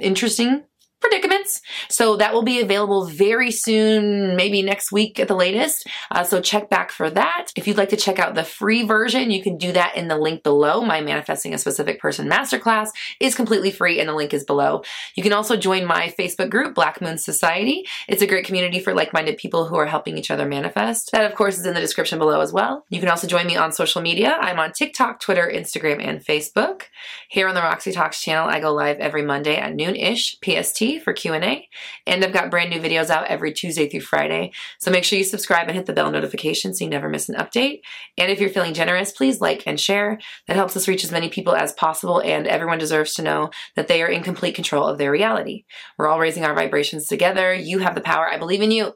interesting 0.00 0.64
predicaments. 1.00 1.60
So 1.88 2.16
that 2.16 2.34
will 2.34 2.42
be 2.42 2.60
available 2.60 3.06
very 3.06 3.50
soon, 3.50 4.36
maybe 4.36 4.62
next 4.62 4.90
week 4.90 5.20
at 5.20 5.28
the 5.28 5.36
latest. 5.36 5.86
Uh, 6.10 6.24
so 6.24 6.40
check 6.40 6.68
back 6.68 6.90
for 6.90 7.08
that. 7.10 7.48
If 7.56 7.66
you'd 7.66 7.76
like 7.76 7.90
to 7.90 7.96
check 7.96 8.18
out 8.18 8.34
the 8.34 8.44
free 8.44 8.84
version, 8.84 9.30
you 9.30 9.42
can 9.42 9.56
do 9.56 9.72
that 9.72 9.96
in 9.96 10.08
the 10.08 10.16
link 10.16 10.42
below. 10.42 10.80
My 10.80 11.00
Manifesting 11.00 11.54
a 11.54 11.58
Specific 11.58 12.00
Person 12.00 12.28
Masterclass 12.28 12.88
is 13.20 13.34
completely 13.34 13.70
free 13.70 14.00
and 14.00 14.08
the 14.08 14.14
link 14.14 14.34
is 14.34 14.44
below. 14.44 14.82
You 15.14 15.22
can 15.22 15.32
also 15.32 15.56
join 15.56 15.84
my 15.84 16.12
Facebook 16.18 16.50
group, 16.50 16.74
Black 16.74 17.00
Moon 17.00 17.18
Society. 17.18 17.86
It's 18.08 18.22
a 18.22 18.26
great 18.26 18.44
community 18.44 18.80
for 18.80 18.92
like-minded 18.92 19.38
people 19.38 19.66
who 19.66 19.76
are 19.76 19.86
helping 19.86 20.18
each 20.18 20.30
other 20.30 20.46
manifest. 20.46 21.12
That 21.12 21.30
of 21.30 21.36
course 21.36 21.58
is 21.58 21.66
in 21.66 21.74
the 21.74 21.80
description 21.80 22.18
below 22.18 22.40
as 22.40 22.52
well. 22.52 22.84
You 22.90 23.00
can 23.00 23.08
also 23.08 23.26
join 23.26 23.46
me 23.46 23.56
on 23.56 23.72
social 23.72 24.02
media. 24.02 24.36
I'm 24.40 24.58
on 24.58 24.72
TikTok, 24.72 25.20
Twitter, 25.20 25.50
Instagram, 25.52 26.02
and 26.04 26.24
Facebook. 26.24 26.82
Here 27.28 27.48
on 27.48 27.54
the 27.54 27.62
Roxy 27.62 27.92
Talks 27.92 28.20
channel, 28.20 28.48
I 28.48 28.60
go 28.60 28.72
live 28.72 28.98
every 28.98 29.22
Monday 29.22 29.56
at 29.56 29.74
noon-ish 29.74 30.38
PST 30.42 30.87
for 30.96 31.12
Q&A. 31.12 31.68
And 32.06 32.24
I've 32.24 32.32
got 32.32 32.50
brand 32.50 32.70
new 32.70 32.80
videos 32.80 33.10
out 33.10 33.26
every 33.26 33.52
Tuesday 33.52 33.88
through 33.88 34.00
Friday. 34.00 34.52
So 34.78 34.90
make 34.90 35.04
sure 35.04 35.18
you 35.18 35.24
subscribe 35.24 35.68
and 35.68 35.76
hit 35.76 35.84
the 35.84 35.92
bell 35.92 36.10
notification 36.10 36.72
so 36.72 36.84
you 36.84 36.90
never 36.90 37.08
miss 37.08 37.28
an 37.28 37.34
update. 37.34 37.80
And 38.16 38.30
if 38.30 38.40
you're 38.40 38.48
feeling 38.48 38.72
generous, 38.72 39.12
please 39.12 39.42
like 39.42 39.64
and 39.66 39.78
share. 39.78 40.18
That 40.46 40.56
helps 40.56 40.76
us 40.76 40.88
reach 40.88 41.04
as 41.04 41.12
many 41.12 41.28
people 41.28 41.54
as 41.54 41.72
possible 41.72 42.20
and 42.20 42.46
everyone 42.46 42.78
deserves 42.78 43.12
to 43.14 43.22
know 43.22 43.50
that 43.76 43.88
they 43.88 44.02
are 44.02 44.08
in 44.08 44.22
complete 44.22 44.54
control 44.54 44.86
of 44.86 44.96
their 44.96 45.10
reality. 45.10 45.64
We're 45.98 46.08
all 46.08 46.18
raising 46.20 46.44
our 46.44 46.54
vibrations 46.54 47.06
together. 47.06 47.52
You 47.52 47.80
have 47.80 47.94
the 47.94 48.00
power. 48.00 48.26
I 48.26 48.38
believe 48.38 48.62
in 48.62 48.70
you. 48.70 48.94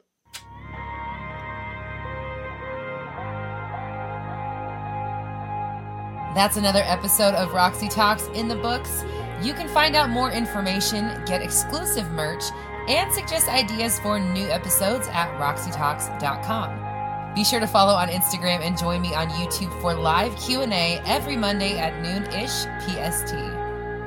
That's 6.33 6.57
another 6.57 6.81
episode 6.85 7.35
of 7.35 7.53
Roxy 7.53 7.87
Talks 7.87 8.27
in 8.33 8.47
the 8.47 8.55
books. 8.55 9.03
You 9.41 9.53
can 9.53 9.67
find 9.67 9.95
out 9.95 10.09
more 10.09 10.31
information, 10.31 11.23
get 11.25 11.41
exclusive 11.41 12.11
merch, 12.11 12.43
and 12.87 13.11
suggest 13.13 13.47
ideas 13.47 13.99
for 13.99 14.19
new 14.19 14.47
episodes 14.49 15.07
at 15.11 15.29
roxytalks.com. 15.39 17.33
Be 17.33 17.43
sure 17.43 17.59
to 17.59 17.67
follow 17.67 17.93
on 17.93 18.09
Instagram 18.09 18.61
and 18.61 18.77
join 18.77 19.01
me 19.01 19.15
on 19.15 19.29
YouTube 19.29 19.81
for 19.81 19.93
live 19.93 20.35
Q&A 20.37 21.01
every 21.05 21.35
Monday 21.35 21.79
at 21.79 21.99
noon-ish 22.01 22.65
PST. 22.85 23.33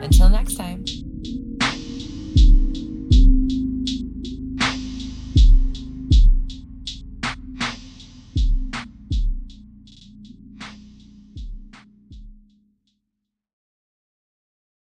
Until 0.02 0.28
next 0.28 0.54
time. 0.54 1.05